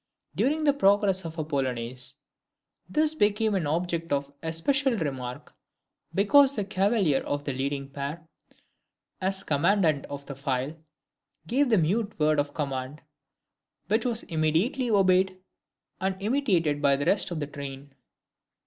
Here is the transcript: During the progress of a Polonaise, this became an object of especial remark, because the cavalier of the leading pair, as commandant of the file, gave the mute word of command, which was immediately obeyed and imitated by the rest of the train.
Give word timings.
During 0.35 0.63
the 0.63 0.73
progress 0.73 1.25
of 1.25 1.37
a 1.37 1.43
Polonaise, 1.45 2.15
this 2.89 3.13
became 3.13 3.53
an 3.53 3.67
object 3.67 4.11
of 4.11 4.33
especial 4.41 4.97
remark, 4.97 5.53
because 6.15 6.55
the 6.55 6.65
cavalier 6.65 7.19
of 7.21 7.43
the 7.43 7.53
leading 7.53 7.87
pair, 7.87 8.27
as 9.21 9.43
commandant 9.43 10.07
of 10.07 10.25
the 10.25 10.33
file, 10.33 10.75
gave 11.45 11.69
the 11.69 11.77
mute 11.77 12.17
word 12.17 12.39
of 12.39 12.55
command, 12.55 13.03
which 13.89 14.03
was 14.03 14.23
immediately 14.23 14.89
obeyed 14.89 15.37
and 15.99 16.19
imitated 16.19 16.81
by 16.81 16.95
the 16.95 17.05
rest 17.05 17.29
of 17.29 17.39
the 17.39 17.45
train. 17.45 17.93